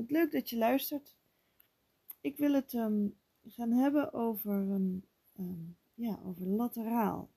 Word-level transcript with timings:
Wat 0.00 0.10
leuk 0.10 0.32
dat 0.32 0.50
je 0.50 0.56
luistert. 0.56 1.16
Ik 2.20 2.36
wil 2.36 2.52
het 2.52 2.74
ehm, 2.74 3.08
gaan 3.46 3.70
hebben 3.70 4.12
over, 4.12 4.80
ehm, 5.36 5.58
ja, 5.94 6.20
over 6.24 6.46
lateraal. 6.46 7.30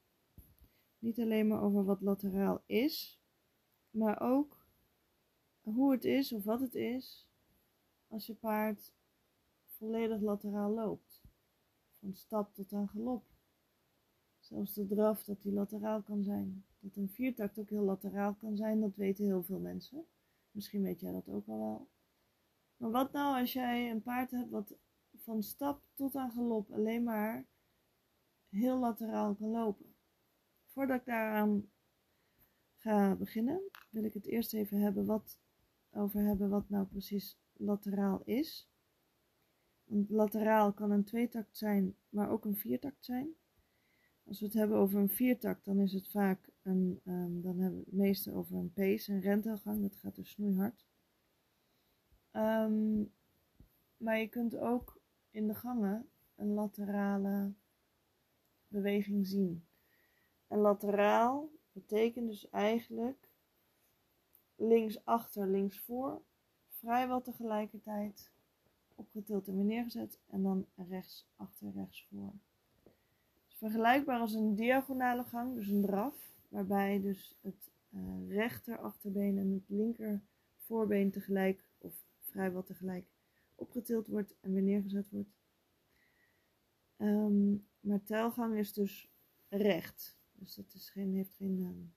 Niet 1.00 1.20
alleen 1.20 1.48
maar 1.48 1.62
over 1.62 1.84
wat 1.84 2.02
lateraal 2.02 2.64
is, 2.66 3.22
maar 3.90 4.22
ook 4.22 4.66
hoe 5.62 5.92
het 5.92 6.06
is 6.06 6.32
of 6.32 6.44
wat 6.44 6.60
het 6.60 6.76
is 6.76 7.28
als 8.08 8.26
je 8.26 8.34
paard 8.34 8.92
volledig 9.66 10.22
lateraal 10.22 10.72
loopt. 10.72 11.22
Van 12.00 12.14
stap 12.14 12.54
tot 12.54 12.74
aan 12.74 12.90
galop. 12.90 13.24
Zelfs 14.40 14.74
de 14.74 14.88
draf, 14.88 15.24
dat 15.24 15.42
die 15.42 15.54
lateraal 15.54 16.02
kan 16.02 16.24
zijn. 16.24 16.66
Dat 16.80 16.96
een 16.96 17.10
viertakt 17.10 17.60
ook 17.60 17.70
heel 17.70 17.84
lateraal 17.84 18.34
kan 18.34 18.58
zijn, 18.58 18.80
dat 18.80 18.96
weten 18.96 19.26
heel 19.26 19.44
veel 19.44 19.60
mensen. 19.60 20.06
Misschien 20.52 20.84
weet 20.84 21.00
jij 21.00 21.12
dat 21.12 21.30
ook 21.30 21.48
al 21.48 21.58
wel. 21.58 21.88
Maar 22.78 22.92
wat 22.92 23.12
nou 23.12 23.40
als 23.40 23.54
jij 23.54 23.92
een 23.92 24.02
paard 24.02 24.32
hebt 24.32 24.50
wat 24.50 24.76
van 25.16 25.44
stap 25.44 25.84
tot 25.94 26.16
aan 26.16 26.32
galop 26.32 26.72
alleen 26.72 27.04
maar 27.04 27.46
heel 28.50 28.80
lateraal 28.80 29.36
kan 29.36 29.50
lopen? 29.50 29.96
Voordat 30.66 31.00
ik 31.00 31.06
daaraan 31.06 31.72
ga 32.76 33.16
beginnen, 33.16 33.62
wil 33.90 34.04
ik 34.04 34.14
het 34.14 34.26
eerst 34.26 34.54
even 34.54 34.80
hebben 34.80 35.06
wat, 35.06 35.40
over 35.92 36.22
hebben 36.22 36.50
wat 36.50 36.70
nou 36.70 36.86
precies 36.86 37.38
lateraal 37.54 38.22
is. 38.24 38.70
Want 39.84 40.10
lateraal 40.10 40.74
kan 40.74 40.92
een 40.92 41.04
tweetakt 41.04 41.58
zijn, 41.58 41.96
maar 42.10 42.30
ook 42.30 42.46
een 42.46 42.58
viertakt 42.58 43.06
zijn. 43.06 43.36
Als 44.26 44.40
we 44.40 44.46
het 44.46 44.56
hebben 44.56 44.78
over 44.78 45.00
een 45.00 45.10
viertakt, 45.10 45.66
dan 45.66 45.80
is 45.80 45.94
het 45.94 46.10
vaak 46.10 46.50
een, 46.62 47.02
um, 47.06 47.42
dan 47.42 47.60
hebben 47.60 47.80
we 47.80 47.86
het 47.86 47.94
meeste 47.94 48.34
over 48.34 48.56
een 48.56 48.74
pace, 48.74 49.14
een 49.14 49.22
rentelgang. 49.22 49.82
Dat 49.82 49.96
gaat 49.96 50.16
dus 50.16 50.30
snoeihard. 50.30 50.86
Um, 52.36 53.12
maar 53.98 54.18
je 54.18 54.28
kunt 54.28 54.58
ook 54.58 55.00
in 55.32 55.48
de 55.48 55.56
gangen 55.56 56.10
een 56.36 56.54
laterale 56.54 57.54
beweging 58.68 59.28
zien. 59.28 59.66
En 60.48 60.58
lateraal 60.58 61.50
betekent 61.72 62.28
dus 62.28 62.50
eigenlijk 62.50 63.30
links 64.56 65.06
achter, 65.06 65.48
links 65.48 65.80
voor, 65.80 66.22
vrijwel 66.68 67.22
tegelijkertijd 67.22 68.32
opgetild 68.96 69.48
en 69.48 69.56
weer 69.56 69.66
neergezet 69.66 70.20
en 70.28 70.44
dan 70.44 70.66
rechts 70.76 71.28
achter, 71.36 71.72
rechts 71.72 72.08
voor. 72.10 72.34
Vergelijkbaar 73.48 74.20
als 74.20 74.34
een 74.34 74.56
diagonale 74.56 75.24
gang, 75.24 75.56
dus 75.56 75.68
een 75.68 75.82
draf, 75.82 76.36
waarbij 76.50 77.02
dus 77.02 77.38
het 77.42 77.72
uh, 77.90 78.30
rechter 78.30 78.78
achterbeen 78.78 79.38
en 79.38 79.52
het 79.52 79.70
linker 79.70 80.22
voorbeen 80.56 81.12
tegelijk 81.12 81.64
vrijwel 82.34 82.64
tegelijk 82.64 83.06
opgetild 83.56 84.08
wordt 84.08 84.36
en 84.40 84.52
weer 84.52 84.62
neergezet 84.62 85.10
wordt. 85.10 85.30
Um, 86.98 87.68
maar 87.80 88.04
telgang 88.04 88.58
is 88.58 88.74
dus 88.74 89.12
recht. 89.50 90.18
Dus 90.32 90.56
het 90.56 90.74
is 90.74 90.90
geen, 90.90 91.14
heeft 91.14 91.34
geen. 91.34 91.60
Um, 91.60 91.94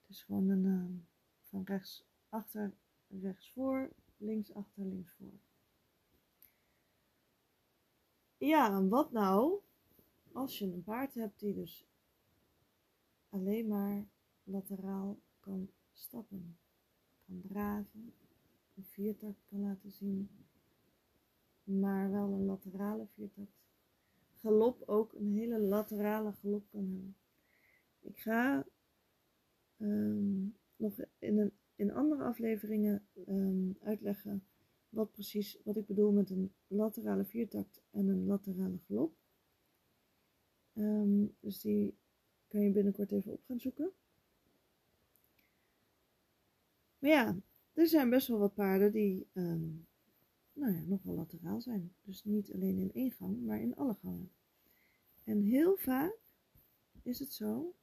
het 0.00 0.10
is 0.10 0.22
gewoon 0.22 0.48
een 0.48 0.64
um, 0.64 1.06
van 1.40 1.62
rechts 1.64 2.06
achter, 2.28 2.74
rechts 3.08 3.52
voor, 3.52 3.92
links 4.16 4.54
achter, 4.54 4.84
links 4.84 5.12
voor. 5.12 5.38
Ja, 8.36 8.76
en 8.76 8.88
wat 8.88 9.12
nou 9.12 9.60
als 10.32 10.58
je 10.58 10.64
een 10.64 10.82
paard 10.82 11.14
hebt 11.14 11.40
die 11.40 11.54
dus 11.54 11.86
alleen 13.28 13.66
maar 13.66 14.06
lateraal 14.44 15.18
kan 15.40 15.70
stappen, 15.92 16.58
kan 17.26 17.40
draven, 17.42 18.14
een 18.76 18.84
viertakt 18.84 19.44
kan 19.44 19.60
laten 19.60 19.90
zien, 19.90 20.30
maar 21.62 22.10
wel 22.10 22.32
een 22.32 22.44
laterale 22.44 23.06
viertakt. 23.14 23.64
Galop 24.32 24.82
ook 24.86 25.12
een 25.12 25.32
hele 25.32 25.58
laterale 25.58 26.32
galop 26.32 26.68
kan 26.70 26.88
hebben. 26.88 27.16
Ik 28.00 28.18
ga 28.18 28.66
um, 29.78 30.56
nog 30.76 30.98
in, 31.18 31.38
een, 31.38 31.52
in 31.74 31.92
andere 31.92 32.22
afleveringen 32.22 33.06
um, 33.28 33.76
uitleggen 33.80 34.46
wat 34.88 35.12
precies 35.12 35.58
wat 35.64 35.76
ik 35.76 35.86
bedoel 35.86 36.12
met 36.12 36.30
een 36.30 36.52
laterale 36.66 37.24
viertakt 37.24 37.82
en 37.90 38.08
een 38.08 38.26
laterale 38.26 38.78
galop. 38.86 39.14
Um, 40.74 41.36
dus 41.40 41.60
die 41.60 41.98
kan 42.48 42.60
je 42.60 42.70
binnenkort 42.70 43.12
even 43.12 43.32
op 43.32 43.44
gaan 43.44 43.60
zoeken. 43.60 43.92
Maar 46.98 47.10
ja, 47.10 47.36
er 47.76 47.86
zijn 47.86 48.10
best 48.10 48.28
wel 48.28 48.38
wat 48.38 48.54
paarden 48.54 48.92
die 48.92 49.28
um, 49.32 49.86
nou 50.52 50.72
ja, 50.72 50.80
nog 50.80 51.02
wel 51.02 51.14
lateraal 51.14 51.60
zijn. 51.60 51.94
Dus 52.02 52.24
niet 52.24 52.52
alleen 52.52 52.78
in 52.78 52.92
één 52.92 53.10
gang, 53.10 53.42
maar 53.42 53.60
in 53.60 53.76
alle 53.76 53.94
gangen. 53.94 54.32
En 55.24 55.40
heel 55.40 55.76
vaak 55.76 56.18
is 57.02 57.18
het 57.18 57.32
zo 57.32 57.74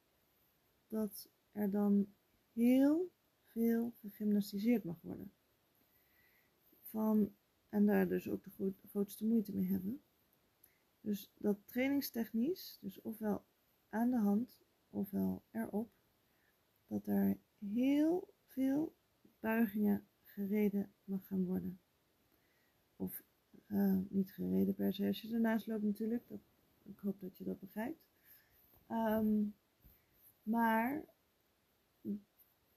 dat 0.88 1.28
er 1.52 1.70
dan 1.70 2.14
heel 2.52 3.10
veel 3.42 3.92
gegymnastiseerd 4.00 4.84
mag 4.84 5.00
worden. 5.00 5.32
Van, 6.80 7.34
en 7.68 7.86
daar 7.86 8.08
dus 8.08 8.28
ook 8.28 8.44
de 8.44 8.72
grootste 8.88 9.24
moeite 9.24 9.54
mee 9.54 9.66
hebben. 9.66 10.02
Dus 11.00 11.32
dat 11.34 11.58
trainingstechnisch, 11.64 12.78
dus 12.80 13.00
ofwel 13.00 13.44
aan 13.88 14.10
de 14.10 14.18
hand 14.18 14.62
ofwel 14.90 15.42
erop, 15.50 15.90
dat 16.86 17.06
er 17.06 17.38
heel 17.58 18.34
veel 18.44 18.94
buigingen 19.44 20.06
gereden 20.22 20.92
mag 21.04 21.26
gaan 21.26 21.44
worden. 21.44 21.80
Of 22.96 23.22
uh, 23.66 23.98
niet 24.08 24.32
gereden 24.32 24.74
per 24.74 24.94
se 24.94 25.06
als 25.06 25.20
je 25.20 25.32
ernaast 25.32 25.66
loopt 25.66 25.82
natuurlijk. 25.82 26.28
Dat, 26.28 26.40
ik 26.82 26.98
hoop 26.98 27.20
dat 27.20 27.38
je 27.38 27.44
dat 27.44 27.60
begrijpt. 27.60 28.02
Um, 28.90 29.54
maar 30.42 31.04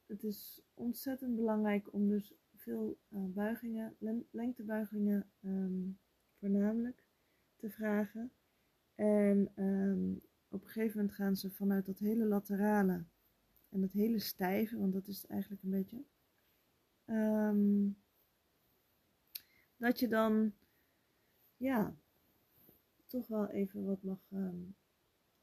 het 0.05 0.23
is 0.23 0.61
ontzettend 0.73 1.35
belangrijk 1.35 1.93
om 1.93 2.07
dus 2.07 2.33
veel 2.55 2.97
uh, 3.09 3.25
buigingen, 3.25 3.95
lengtebuigingen 4.31 5.29
um, 5.41 5.97
voornamelijk, 6.39 7.03
te 7.55 7.69
vragen. 7.69 8.31
En 8.95 9.51
um, 9.55 10.21
op 10.47 10.63
een 10.63 10.69
gegeven 10.69 10.97
moment 10.97 11.15
gaan 11.15 11.35
ze 11.35 11.51
vanuit 11.51 11.85
dat 11.85 11.99
hele 11.99 12.25
laterale 12.25 13.05
en 13.69 13.81
dat 13.81 13.91
hele 13.91 14.19
stijve, 14.19 14.77
want 14.77 14.93
dat 14.93 15.07
is 15.07 15.25
eigenlijk 15.25 15.63
een 15.63 15.69
beetje, 15.69 16.03
um, 17.07 17.97
dat 19.77 19.99
je 19.99 20.07
dan, 20.07 20.53
ja, 21.57 21.95
toch 23.05 23.27
wel 23.27 23.47
even 23.47 23.85
wat 23.85 24.03
mag, 24.03 24.19
um, 24.31 24.75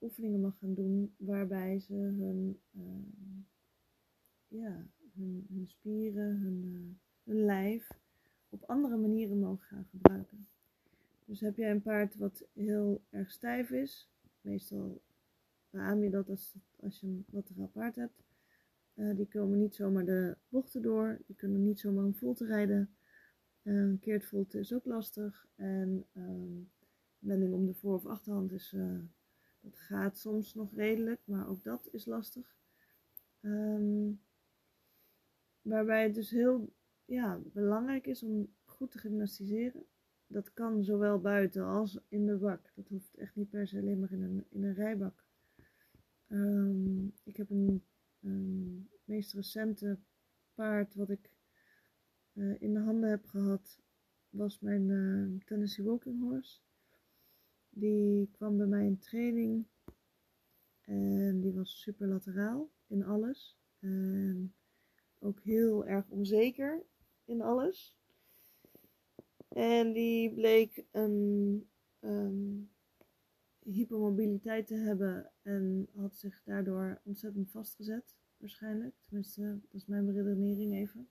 oefeningen 0.01 0.41
mag 0.41 0.59
gaan 0.59 0.75
doen, 0.75 1.15
waarbij 1.17 1.79
ze 1.79 1.95
hun, 1.95 2.61
um, 2.77 3.47
ja, 4.49 4.87
hun, 5.15 5.65
spieren, 5.67 6.39
hun, 6.39 6.65
uh, 7.25 7.45
lijf 7.45 7.91
op 8.49 8.63
andere 8.63 8.97
manieren 8.97 9.39
mogen 9.39 9.67
gaan 9.67 9.87
gebruiken. 9.91 10.49
Dus 11.25 11.41
heb 11.41 11.57
jij 11.57 11.71
een 11.71 11.83
paard 11.83 12.17
wat 12.17 12.45
heel 12.53 13.03
erg 13.11 13.31
stijf 13.31 13.71
is, 13.71 14.11
meestal 14.41 15.03
beaam 15.71 16.03
je 16.03 16.11
dat 16.11 16.29
als, 16.29 16.55
als 16.81 17.01
je 17.01 17.07
een 17.07 17.25
lateraal 17.31 17.69
paard 17.69 17.97
hebt. 17.97 18.23
Uh, 18.95 19.17
die 19.17 19.29
komen 19.29 19.59
niet 19.59 19.75
zomaar 19.75 20.05
de 20.05 20.37
bochten 20.49 20.83
door, 20.83 21.21
die 21.27 21.37
kunnen 21.37 21.63
niet 21.63 21.81
zomaar 21.81 22.05
een 22.05 22.15
volte 22.15 22.47
rijden. 22.47 22.97
Uh, 23.63 23.81
een 23.81 23.99
keert 23.99 24.25
volte 24.25 24.59
is 24.59 24.73
ook 24.73 24.85
lastig. 24.85 25.47
En 25.55 26.07
um, 26.17 26.71
wending 27.19 27.53
om 27.53 27.67
de 27.67 27.75
voor- 27.75 27.95
of 27.95 28.07
achterhand 28.07 28.53
is, 28.53 28.73
uh, 28.73 28.99
dat 29.61 29.79
gaat 29.79 30.19
soms 30.19 30.55
nog 30.55 30.75
redelijk, 30.75 31.21
maar 31.25 31.49
ook 31.49 31.63
dat 31.63 31.89
is 31.93 32.07
lastig. 32.07 32.57
Um, 33.41 34.21
waarbij 35.63 36.03
het 36.03 36.15
dus 36.15 36.31
heel 36.31 36.73
ja, 37.05 37.41
belangrijk 37.53 38.07
is 38.07 38.23
om 38.23 38.55
goed 38.65 38.91
te 38.91 38.99
gymnastiseren 38.99 39.87
dat 40.27 40.53
kan 40.53 40.85
zowel 40.85 41.21
buiten 41.21 41.65
als 41.65 42.01
in 42.09 42.27
de 42.27 42.37
bak. 42.37 42.73
Dat 42.75 42.89
hoeft 42.89 43.15
echt 43.15 43.37
niet 43.37 43.51
per 43.51 43.67
se 43.67 43.79
alleen 43.79 44.01
maar 44.01 44.13
in 44.13 44.23
een, 44.23 44.45
in 44.49 44.65
een 44.65 44.75
rijbak. 44.75 45.25
Um, 46.29 47.13
ik 47.25 47.37
heb 47.37 47.51
een, 47.51 47.83
een, 48.25 48.89
meest 49.05 49.33
recente 49.33 49.99
paard 50.55 50.95
wat 50.95 51.11
ik 51.11 51.31
uh, 52.33 52.61
in 52.63 52.73
de 52.73 52.81
handen 52.81 53.11
heb 53.11 53.25
gehad, 53.25 53.81
was 54.31 54.61
mijn 54.61 54.89
uh, 54.89 55.41
Tennessee 55.45 55.85
Walking 55.85 56.21
Horse. 56.21 56.61
Die 57.71 58.31
kwam 58.33 58.57
bij 58.57 58.67
mij 58.67 58.87
in 58.87 58.99
training 58.99 59.67
en 60.85 61.41
die 61.41 61.53
was 61.53 61.81
super 61.81 62.09
lateraal 62.09 62.71
in 62.87 63.05
alles. 63.05 63.59
En 63.79 64.55
ook 65.19 65.41
heel 65.41 65.87
erg 65.87 66.09
onzeker 66.09 66.83
in 67.25 67.41
alles. 67.43 67.97
En 69.49 69.93
die 69.93 70.35
bleek 70.35 70.85
een 70.91 71.69
um, 72.01 72.71
hypermobiliteit 73.65 74.67
te 74.67 74.75
hebben 74.75 75.33
en 75.43 75.89
had 75.95 76.17
zich 76.17 76.43
daardoor 76.45 77.01
ontzettend 77.05 77.51
vastgezet, 77.51 78.17
waarschijnlijk. 78.37 78.95
Tenminste, 79.01 79.59
dat 79.61 79.81
is 79.81 79.87
mijn 79.87 80.13
redenering 80.13 80.75
even. 80.75 81.09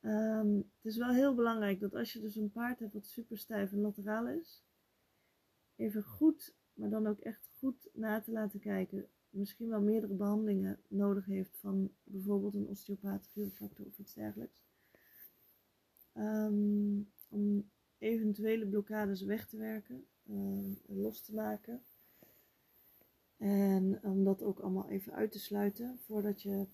Ehm, 0.00 0.56
het 0.56 0.84
is 0.84 0.96
wel 0.96 1.12
heel 1.12 1.34
belangrijk 1.34 1.80
dat 1.80 1.94
als 1.94 2.12
je 2.12 2.20
dus 2.20 2.36
een 2.36 2.50
paard 2.50 2.78
hebt 2.78 2.92
wat 2.92 3.06
super 3.06 3.38
stijf 3.38 3.72
en 3.72 3.80
lateraal 3.80 4.28
is, 4.28 4.64
even 5.76 6.02
goed, 6.02 6.54
maar 6.72 6.90
dan 6.90 7.06
ook 7.06 7.20
echt 7.20 7.48
goed 7.58 7.88
na 7.92 8.20
te 8.20 8.32
laten 8.32 8.60
kijken. 8.60 9.08
Misschien 9.30 9.68
wel 9.68 9.80
meerdere 9.80 10.14
behandelingen 10.14 10.80
nodig 10.88 11.24
heeft 11.24 11.58
van 11.58 11.94
bijvoorbeeld 12.02 12.54
een 12.54 12.68
osteopaat, 12.68 13.26
chiropractor 13.26 13.86
of 13.86 13.98
iets 13.98 14.14
dergelijks. 14.14 14.64
Ehm, 16.12 17.00
om 17.28 17.70
eventuele 18.02 18.66
blokkades 18.66 19.22
weg 19.22 19.46
te 19.46 19.56
werken, 19.56 20.06
um, 20.28 20.78
los 20.86 21.20
te 21.20 21.34
maken. 21.34 21.82
En 23.36 24.00
om 24.02 24.24
dat 24.24 24.42
ook 24.42 24.60
allemaal 24.60 24.88
even 24.88 25.12
uit 25.12 25.32
te 25.32 25.38
sluiten 25.38 25.98
voordat 25.98 26.42
je 26.42 26.66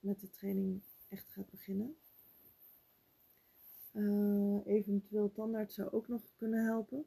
met 0.00 0.20
de 0.20 0.30
training 0.30 0.82
echt 1.08 1.28
gaat 1.28 1.50
beginnen. 1.50 1.96
Uh, 3.92 4.60
eventueel 4.64 5.32
tandarts 5.32 5.74
zou 5.74 5.90
ook 5.90 6.08
nog 6.08 6.22
kunnen 6.36 6.64
helpen. 6.64 7.06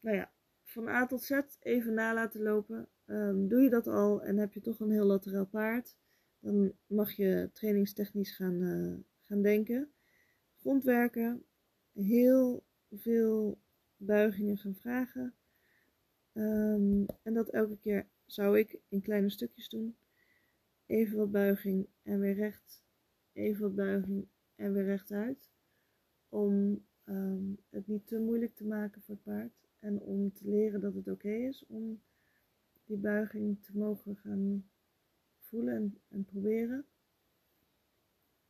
Nou 0.00 0.16
ja, 0.16 0.32
van 0.62 0.88
A 0.88 1.06
tot 1.06 1.22
Z 1.22 1.40
even 1.60 1.94
na 1.94 2.14
laten 2.14 2.42
lopen. 2.42 2.88
Um, 3.06 3.48
doe 3.48 3.60
je 3.60 3.70
dat 3.70 3.86
al 3.86 4.22
en 4.22 4.36
heb 4.36 4.52
je 4.52 4.60
toch 4.60 4.80
een 4.80 4.90
heel 4.90 5.04
lateraal 5.04 5.46
paard, 5.46 5.96
dan 6.40 6.72
mag 6.86 7.12
je 7.12 7.50
trainingstechnisch 7.52 8.36
gaan, 8.36 8.62
uh, 8.62 8.98
gaan 9.20 9.42
denken. 9.42 9.92
Grondwerken, 10.54 11.44
heel 11.96 12.64
veel 12.90 13.58
buigingen 13.96 14.58
gaan 14.58 14.74
vragen. 14.74 15.34
Um, 16.32 17.06
en 17.22 17.34
dat 17.34 17.48
elke 17.48 17.78
keer 17.78 18.06
zou 18.26 18.58
ik 18.58 18.78
in 18.88 19.02
kleine 19.02 19.30
stukjes 19.30 19.68
doen. 19.68 19.96
Even 20.86 21.16
wat 21.16 21.30
buiging 21.30 21.86
en 22.02 22.20
weer 22.20 22.34
recht. 22.34 22.84
Even 23.32 23.62
wat 23.62 23.74
buiging 23.74 24.26
en 24.54 24.72
weer 24.72 24.84
rechtuit. 24.84 25.50
Om 26.28 26.84
um, 27.04 27.56
het 27.70 27.86
niet 27.86 28.06
te 28.06 28.18
moeilijk 28.18 28.54
te 28.54 28.64
maken 28.64 29.02
voor 29.02 29.14
het 29.14 29.24
paard. 29.24 29.68
En 29.78 30.00
om 30.00 30.32
te 30.32 30.48
leren 30.48 30.80
dat 30.80 30.94
het 30.94 31.08
oké 31.08 31.30
is 31.30 31.64
om 31.66 32.02
die 32.84 32.96
buiging 32.96 33.62
te 33.62 33.78
mogen 33.78 34.16
gaan 34.16 34.70
voelen 35.38 35.74
en, 35.74 36.00
en 36.08 36.24
proberen. 36.24 36.86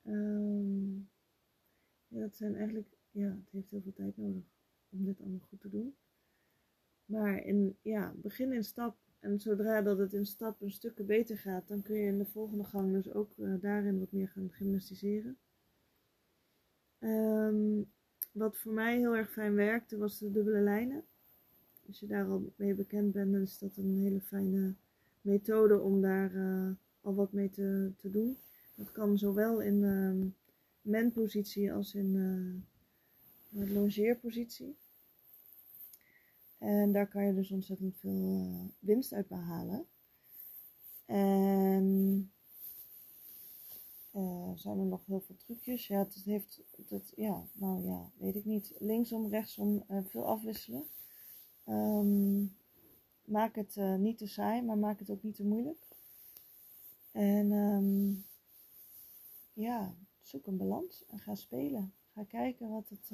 Ja, 0.02 0.95
dat 2.26 2.37
zijn 2.37 2.55
eigenlijk, 2.55 2.88
ja, 3.11 3.28
het 3.28 3.50
heeft 3.50 3.70
heel 3.70 3.81
veel 3.82 3.93
tijd 3.93 4.17
nodig 4.17 4.43
om 4.90 5.05
dit 5.05 5.20
allemaal 5.20 5.46
goed 5.49 5.61
te 5.61 5.70
doen. 5.70 5.94
Maar 7.05 7.44
in, 7.44 7.76
ja, 7.82 8.14
begin 8.17 8.52
in 8.52 8.64
stap. 8.64 8.96
En 9.20 9.40
zodra 9.40 9.82
dat 9.82 9.99
het 9.99 10.12
in 10.12 10.26
stap 10.26 10.61
een 10.61 10.70
stukken 10.70 11.06
beter 11.06 11.38
gaat, 11.38 11.69
dan 11.69 11.82
kun 11.82 11.96
je 11.96 12.06
in 12.06 12.19
de 12.19 12.25
volgende 12.25 12.64
gang 12.64 12.93
dus 12.93 13.12
ook 13.12 13.32
uh, 13.37 13.55
daarin 13.61 13.99
wat 13.99 14.12
meer 14.12 14.28
gaan 14.28 14.50
gymnastiseren. 14.50 15.37
Um, 16.99 17.90
wat 18.32 18.56
voor 18.56 18.73
mij 18.73 18.99
heel 18.99 19.17
erg 19.17 19.32
fijn 19.32 19.55
werkte, 19.55 19.96
was 19.96 20.19
de 20.19 20.31
dubbele 20.31 20.61
lijnen. 20.61 21.05
Als 21.87 22.00
je 22.00 22.06
daar 22.06 22.26
al 22.26 22.52
mee 22.56 22.75
bekend 22.75 23.12
bent, 23.12 23.32
dan 23.32 23.40
is 23.40 23.58
dat 23.58 23.76
een 23.76 24.00
hele 24.00 24.20
fijne 24.20 24.75
methode 25.20 25.81
om 25.81 26.00
daar 26.00 26.34
uh, 26.34 26.70
al 27.00 27.14
wat 27.14 27.32
mee 27.32 27.50
te, 27.50 27.93
te 27.96 28.11
doen. 28.11 28.37
Dat 28.75 28.93
kan 28.93 29.19
zowel 29.19 29.61
in 29.61 29.82
uh, 29.82 30.32
menpositie 30.87 31.73
als 31.73 31.94
in 31.94 32.15
uh, 33.50 33.71
longeerpositie. 33.75 34.77
En 36.59 36.93
daar 36.93 37.09
kan 37.09 37.27
je 37.27 37.35
dus 37.35 37.50
ontzettend 37.50 37.97
veel 37.97 38.71
winst 38.79 39.12
uit 39.12 39.29
behalen. 39.29 39.87
En 41.05 42.31
uh, 44.12 44.50
zijn 44.55 44.79
er 44.79 44.87
nog 44.87 45.06
heel 45.06 45.21
veel 45.21 45.37
trucjes? 45.37 45.87
Ja, 45.87 45.99
het 45.99 46.23
heeft, 46.25 46.62
het, 46.88 47.12
ja, 47.17 47.47
nou 47.53 47.85
ja, 47.85 48.11
weet 48.17 48.35
ik 48.35 48.44
niet. 48.44 48.75
Linksom, 48.79 49.29
rechtsom, 49.29 49.85
veel 50.05 50.27
afwisselen. 50.27 50.85
Um, 51.67 52.56
maak 53.25 53.55
het 53.55 53.77
niet 53.99 54.19
te 54.19 54.27
saai, 54.27 54.62
maar 54.62 54.79
maak 54.79 54.99
het 54.99 55.11
ook 55.11 55.23
niet 55.23 55.35
te 55.35 55.44
moeilijk. 55.44 55.87
En 57.12 57.53
um, 57.53 58.25
ja, 59.53 59.94
zoek 60.28 60.46
een 60.46 60.56
balans 60.56 61.05
en 61.06 61.19
ga 61.19 61.34
spelen. 61.34 61.93
Ga 62.12 62.25
kijken 62.25 62.69
wat 62.69 62.88
het, 62.88 63.11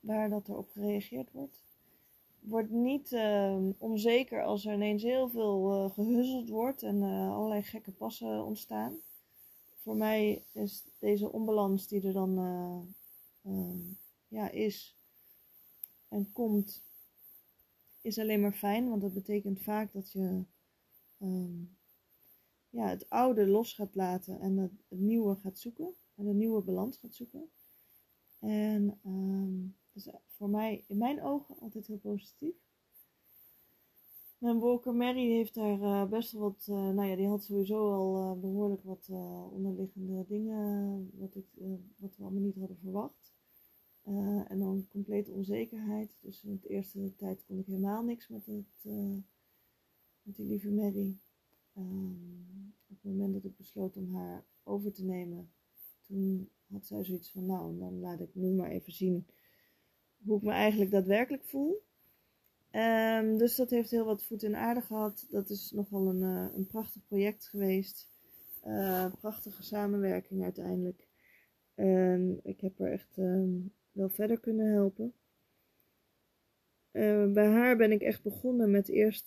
waar 0.00 0.28
dat 0.28 0.48
er 0.48 0.56
op 0.56 0.70
gereageerd 0.70 1.32
wordt. 1.32 1.62
Word 2.40 2.70
niet 2.70 3.12
ehm, 3.12 3.72
onzeker 3.78 4.44
als 4.44 4.66
er 4.66 4.74
ineens 4.74 5.02
heel 5.02 5.28
veel 5.28 5.88
gehuzzeld 5.88 6.48
wordt 6.48 6.82
en 6.82 7.02
allerlei 7.02 7.62
gekke 7.62 7.92
passen 7.92 8.44
ontstaan 8.44 9.00
voor 9.84 9.96
mij 9.96 10.44
is 10.52 10.84
deze 10.98 11.32
onbalans 11.32 11.88
die 11.88 12.06
er 12.06 12.12
dan 12.12 12.38
uh, 13.46 13.78
ja, 14.28 14.50
is 14.50 14.96
en 16.08 16.32
komt, 16.32 16.82
is 18.00 18.18
alleen 18.18 18.40
maar 18.40 18.52
fijn. 18.52 18.88
Want 18.88 19.02
dat 19.02 19.14
betekent 19.14 19.60
vaak 19.60 19.92
dat 19.92 20.12
je 20.12 20.44
um, 21.18 21.76
ja, 22.74 22.88
het 22.88 23.08
oude 23.08 23.46
los 23.46 23.72
gaat 23.72 23.94
laten 23.94 24.40
en 24.40 24.56
het, 24.56 24.72
nieuwe 24.88 25.36
gaat 25.36 25.58
zoeken. 25.58 25.94
En 26.14 26.24
de 26.24 26.34
nieuwe 26.34 26.62
balans 26.62 26.98
gaat 26.98 27.14
zoeken. 27.14 27.50
En 28.38 29.00
um, 29.04 29.76
dat 29.92 30.06
is 30.06 30.12
voor 30.26 30.48
mij, 30.48 30.84
in 30.86 30.98
mijn 30.98 31.22
ogen, 31.22 31.58
altijd 31.58 31.86
heel 31.86 31.98
positief. 31.98 32.54
Mijn 34.38 34.58
Walker 34.58 34.94
Mary 34.94 35.30
heeft 35.30 35.54
daar 35.54 35.80
uh, 35.80 36.04
best 36.04 36.32
wel 36.32 36.40
wat, 36.40 36.66
uh, 36.70 36.76
nou 36.76 37.08
ja, 37.08 37.16
die 37.16 37.28
had 37.28 37.44
sowieso 37.44 37.92
al 37.92 38.16
uh, 38.16 38.40
behoorlijk 38.40 38.82
wat 38.82 39.08
onderliggende 39.50 40.24
dingen, 40.28 41.10
wat, 41.14 41.34
ik, 41.34 41.46
wat 41.96 42.16
we 42.16 42.22
allemaal 42.22 42.42
niet 42.42 42.58
hadden 42.58 42.78
verwacht. 42.78 43.34
en 44.48 44.58
dan 44.58 44.86
complete 44.90 45.30
onzekerheid. 45.30 46.18
Dus 46.20 46.44
in 46.44 46.58
de 46.62 46.68
eerste 46.68 47.16
tijd 47.16 47.44
kon 47.44 47.58
ik 47.58 47.66
helemaal 47.66 48.02
niks 48.02 48.28
met, 48.28 48.46
het, 48.46 48.92
met 50.22 50.36
die 50.36 50.46
lieve 50.46 50.70
Mary. 50.70 51.18
Op 51.72 51.82
het 53.04 53.12
moment 53.12 53.32
dat 53.32 53.44
ik 53.44 53.56
besloot 53.56 53.96
om 53.96 54.14
haar 54.14 54.44
over 54.62 54.92
te 54.92 55.04
nemen, 55.04 55.50
toen 56.06 56.50
had 56.70 56.86
zij 56.86 57.04
zoiets 57.04 57.30
van, 57.30 57.46
nou, 57.46 57.78
dan 57.78 58.00
laat 58.00 58.20
ik 58.20 58.34
nu 58.34 58.52
maar 58.52 58.70
even 58.70 58.92
zien 58.92 59.26
hoe 60.24 60.36
ik 60.36 60.42
me 60.42 60.52
eigenlijk 60.52 60.90
daadwerkelijk 60.90 61.44
voel. 61.44 61.82
Um, 62.70 63.38
dus 63.38 63.56
dat 63.56 63.70
heeft 63.70 63.90
heel 63.90 64.04
wat 64.04 64.22
voet 64.22 64.42
in 64.42 64.56
aarde 64.56 64.80
gehad. 64.80 65.26
Dat 65.30 65.50
is 65.50 65.70
nogal 65.70 66.08
een, 66.08 66.22
uh, 66.22 66.54
een 66.54 66.66
prachtig 66.66 67.06
project 67.06 67.48
geweest. 67.48 68.08
Uh, 68.64 69.12
prachtige 69.20 69.62
samenwerking 69.62 70.42
uiteindelijk. 70.42 71.08
En 71.74 72.40
ik 72.42 72.60
heb 72.60 72.80
er 72.80 72.92
echt 72.92 73.16
um, 73.16 73.72
wel 73.92 74.08
verder 74.08 74.40
kunnen 74.40 74.72
helpen. 74.72 75.14
Uh, 76.92 77.32
bij 77.32 77.46
haar 77.46 77.76
ben 77.76 77.92
ik 77.92 78.02
echt 78.02 78.22
begonnen 78.22 78.70
met 78.70 78.88
eerst 78.88 79.26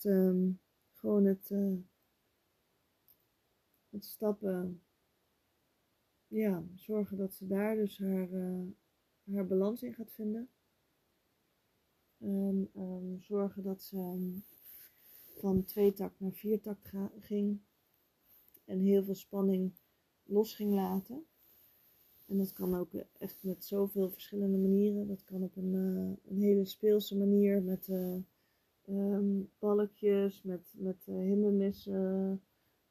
gewoon 0.92 1.24
het, 1.24 1.50
het 3.90 4.04
stappen. 4.04 4.82
Ja, 6.26 6.64
zorgen 6.74 7.16
dat 7.16 7.32
ze 7.32 7.46
daar 7.46 7.76
dus 7.76 7.98
haar, 7.98 8.28
haar 9.24 9.46
balans 9.46 9.82
in 9.82 9.94
gaat 9.94 10.12
vinden. 10.12 10.48
En 12.18 12.70
um, 12.76 13.20
zorgen 13.20 13.62
dat 13.62 13.82
ze 13.82 13.96
um, 13.96 14.44
van 15.38 15.64
twee 15.64 15.92
tak 15.92 16.12
naar 16.18 16.32
vier 16.32 16.60
tak 16.60 16.92
ging. 17.20 17.60
En 18.64 18.80
heel 18.80 19.04
veel 19.04 19.14
spanning 19.14 19.72
los 20.22 20.54
ging 20.54 20.74
laten. 20.74 21.26
En 22.26 22.36
dat 22.36 22.52
kan 22.52 22.74
ook 22.74 22.94
echt 23.18 23.42
met 23.42 23.64
zoveel 23.64 24.10
verschillende 24.10 24.58
manieren. 24.58 25.06
Dat 25.06 25.24
kan 25.24 25.42
op 25.42 25.56
een, 25.56 25.74
uh, 25.74 26.32
een 26.32 26.42
hele 26.42 26.64
speelse 26.64 27.16
manier 27.16 27.62
met 27.62 27.88
uh, 27.88 28.16
um, 28.88 29.50
balkjes, 29.58 30.42
met, 30.42 30.74
met 30.76 31.04
hindernissen, 31.04 32.42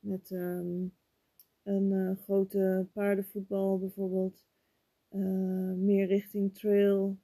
met 0.08 0.32
um, 0.32 0.94
een 1.64 1.92
uh, 1.92 2.18
grote 2.18 2.88
paardenvoetbal 2.94 3.80
bijvoorbeeld. 3.80 4.46
meer 5.76 6.08
richting 6.08 6.54
trail. 6.54 7.18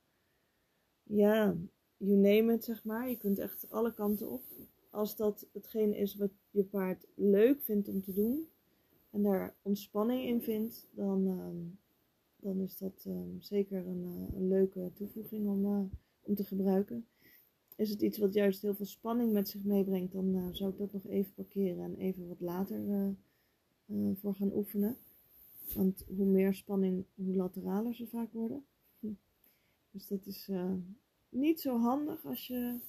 Ja, 1.03 1.55
you 1.97 2.17
name 2.17 2.53
it, 2.53 2.63
zeg 2.63 2.83
maar. 2.83 3.09
Je 3.09 3.17
kunt 3.17 3.39
echt 3.39 3.69
alle 3.69 3.93
kanten 3.93 4.29
op. 4.29 4.43
Als 4.89 5.15
dat 5.15 5.47
hetgeen 5.53 5.93
is 5.93 6.15
wat 6.15 6.31
je 6.49 6.63
paard 6.63 7.07
leuk 7.15 7.61
vindt 7.61 7.87
om 7.87 8.01
te 8.01 8.13
doen 8.13 8.47
en 9.13 9.23
daar 9.23 9.55
ontspanning 9.61 10.23
in 10.23 10.41
vindt, 10.41 10.87
dan, 10.91 11.27
uh, 11.27 11.71
dan 12.35 12.59
is 12.59 12.77
dat 12.77 13.05
uh, 13.07 13.21
zeker 13.39 13.87
een, 13.87 14.03
uh, 14.03 14.35
een, 14.35 14.47
leuke 14.47 14.91
toevoeging 14.93 15.47
om, 15.47 15.65
eh, 15.65 15.83
om 16.21 16.35
te 16.35 16.43
gebruiken. 16.43 17.07
Is 17.75 17.89
het 17.89 18.01
iets 18.01 18.17
wat 18.17 18.33
juist 18.33 18.61
heel 18.61 18.75
veel 18.75 18.85
spanning 18.85 19.31
met 19.31 19.49
zich 19.49 19.63
meebrengt, 19.63 20.11
dan 20.11 20.35
eh, 20.35 20.47
zou 20.51 20.71
ik 20.71 20.77
dat 20.77 20.93
nog 20.93 21.07
even 21.07 21.33
parkeren 21.33 21.83
en 21.83 21.95
even 21.95 22.27
wat 22.27 22.41
later 22.41 22.89
eh, 22.89 24.11
voor 24.13 24.35
gaan 24.35 24.53
oefenen. 24.53 24.97
Want 25.73 26.05
hoe 26.15 26.25
meer 26.25 26.53
spanning, 26.53 27.05
hoe 27.15 27.35
lateraler 27.35 27.95
ze 27.95 28.07
vaak 28.07 28.33
worden. 28.33 28.65
Dus 29.91 30.07
dat 30.07 30.25
is 30.25 30.49
niet 31.29 31.61
zo 31.61 31.77
handig 31.77 32.25
als 32.25 32.47
je 32.47 32.79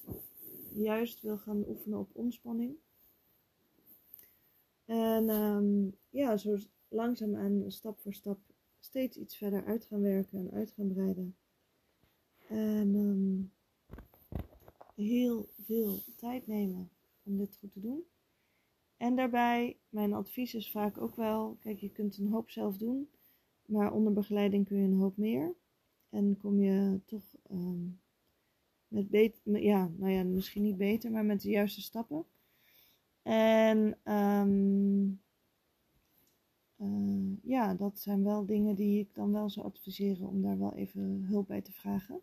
juist 0.75 1.21
wil 1.21 1.39
gaan 1.39 1.69
oefenen 1.69 1.99
op 1.99 2.11
ontspanning. 2.13 2.77
En 4.85 5.29
um, 5.29 5.97
ja, 6.11 6.37
zo 6.37 6.57
langzaam 6.89 7.35
en 7.35 7.73
stap 7.73 7.99
voor 7.99 8.15
stap 8.15 8.39
steeds 8.79 9.17
iets 9.17 9.37
verder 9.37 9.65
uit 9.65 9.85
gaan 9.85 10.01
werken 10.01 10.39
en 10.39 10.51
uit 10.51 10.71
gaan 10.71 10.93
breiden. 10.93 11.37
En 12.49 12.95
ehm, 12.95 13.64
heel 15.05 15.49
veel 15.63 15.99
tijd 16.17 16.47
nemen 16.47 16.91
om 17.23 17.37
dit 17.37 17.57
goed 17.57 17.73
te 17.73 17.81
doen. 17.81 18.05
En 18.97 19.17
daarbij, 19.17 19.77
mijn 19.89 20.13
advies 20.13 20.55
is 20.55 20.71
vaak 20.71 20.99
ook 20.99 21.17
wel, 21.17 21.57
kijk, 21.61 21.79
je 21.79 21.91
kunt 21.91 22.19
een 22.19 22.29
hoop 22.29 22.51
zelf 22.51 22.77
doen, 22.77 23.09
maar 23.67 23.93
onder 23.93 24.13
begeleiding 24.13 24.67
kun 24.67 24.77
je 24.77 24.85
een 24.85 24.99
hoop 24.99 25.17
meer. 25.17 25.55
En 26.09 26.37
kom 26.37 26.61
je 26.61 27.01
toch 27.05 27.37
ehm, 27.51 27.87
met 28.89 29.09
beter, 29.09 29.63
ja, 29.63 29.91
nou 29.97 30.13
ja, 30.13 30.25
misschien 30.25 30.63
niet 30.63 30.77
beter, 30.77 31.11
maar 31.11 31.25
met 31.25 31.41
de 31.41 31.51
juiste 31.51 31.83
stappen. 31.83 32.25
En 33.23 33.99
um, 34.05 35.21
uh, 36.77 37.37
ja, 37.43 37.75
dat 37.75 37.99
zijn 37.99 38.25
wel 38.25 38.47
dingen 38.47 38.75
die 38.75 39.01
ik 39.01 39.15
dan 39.15 39.33
wel 39.33 39.51
zou 39.51 39.67
adviseren 39.67 40.29
om 40.29 40.43
daar 40.43 40.59
wel 40.59 40.75
even 40.75 41.25
hulp 41.25 41.47
bij 41.47 41.61
te 41.61 41.73
vragen. 41.73 42.21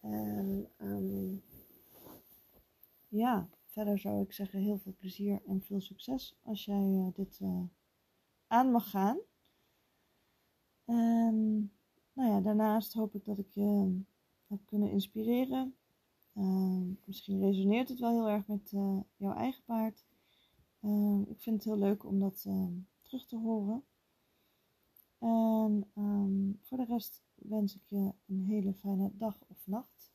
En 0.00 0.68
um, 0.78 1.42
ja, 3.08 3.48
verder 3.64 3.98
zou 3.98 4.22
ik 4.22 4.32
zeggen 4.32 4.60
heel 4.60 4.78
veel 4.78 4.94
plezier 4.98 5.42
en 5.46 5.62
veel 5.62 5.80
succes 5.80 6.38
als 6.42 6.64
jij 6.64 6.82
uh, 6.82 7.06
dit 7.14 7.40
uh, 7.40 7.62
aan 8.46 8.70
mag 8.70 8.90
gaan. 8.90 9.18
En 10.84 11.72
nou 12.12 12.30
ja, 12.30 12.40
daarnaast 12.40 12.92
hoop 12.92 13.14
ik 13.14 13.24
dat 13.24 13.38
ik 13.38 13.50
je 13.50 14.00
heb 14.46 14.66
kunnen 14.66 14.90
inspireren. 14.90 15.76
Uh, 16.34 16.82
misschien 17.04 17.40
resoneert 17.40 17.88
het 17.88 17.98
wel 17.98 18.10
heel 18.10 18.28
erg 18.28 18.46
met 18.46 18.70
jouw 19.16 19.34
eigen 19.34 19.64
paard. 19.64 20.04
Uh, 20.80 21.20
ik 21.28 21.40
vind 21.40 21.56
het 21.56 21.64
heel 21.64 21.78
leuk 21.78 22.04
om 22.04 22.18
dat 22.18 22.44
ehm, 22.46 22.72
terug 23.02 23.26
te 23.26 23.36
horen. 23.36 23.84
En 25.18 25.90
voor 26.62 26.78
de 26.78 26.84
rest 26.84 27.24
wens 27.34 27.74
ik 27.74 27.82
je 27.86 28.12
een 28.26 28.44
hele 28.44 28.74
fijne 28.74 29.10
dag 29.14 29.38
of 29.46 29.66
nacht. 29.66 30.12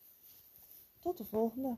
Tot 1.00 1.18
de 1.18 1.26
volgende. 1.26 1.78